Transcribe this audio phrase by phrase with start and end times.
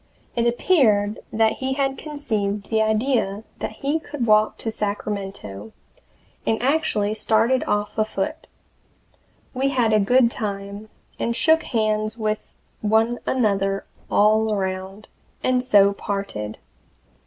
[0.35, 5.73] It appeared that he had conceived the idea that he could walk to Sacramento,
[6.43, 8.47] and actually started off afoot.
[9.53, 12.51] We had a good time, and shook hands with
[12.81, 15.07] one another all around,
[15.43, 16.57] and so parted.